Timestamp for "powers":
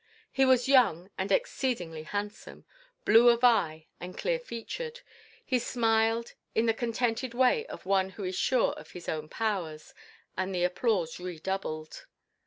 9.29-9.93